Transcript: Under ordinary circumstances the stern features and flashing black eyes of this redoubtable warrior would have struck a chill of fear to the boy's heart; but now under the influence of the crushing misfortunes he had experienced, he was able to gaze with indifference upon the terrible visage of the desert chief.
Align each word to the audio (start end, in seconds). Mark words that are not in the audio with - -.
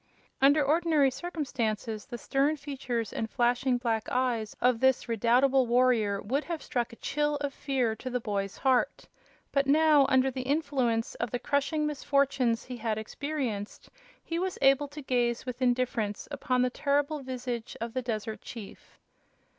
Under 0.41 0.63
ordinary 0.63 1.11
circumstances 1.11 2.07
the 2.07 2.17
stern 2.17 2.57
features 2.57 3.13
and 3.13 3.29
flashing 3.29 3.77
black 3.77 4.09
eyes 4.09 4.55
of 4.59 4.79
this 4.79 5.07
redoubtable 5.07 5.67
warrior 5.67 6.19
would 6.23 6.43
have 6.45 6.63
struck 6.63 6.91
a 6.91 6.95
chill 6.95 7.35
of 7.35 7.53
fear 7.53 7.95
to 7.97 8.09
the 8.09 8.19
boy's 8.19 8.57
heart; 8.57 9.07
but 9.51 9.67
now 9.67 10.07
under 10.09 10.31
the 10.31 10.41
influence 10.41 11.13
of 11.13 11.29
the 11.29 11.37
crushing 11.37 11.85
misfortunes 11.85 12.63
he 12.65 12.77
had 12.77 12.97
experienced, 12.97 13.91
he 14.23 14.39
was 14.39 14.57
able 14.63 14.87
to 14.87 15.03
gaze 15.03 15.45
with 15.45 15.61
indifference 15.61 16.27
upon 16.31 16.63
the 16.63 16.71
terrible 16.71 17.19
visage 17.21 17.77
of 17.79 17.93
the 17.93 18.01
desert 18.01 18.41
chief. 18.41 18.97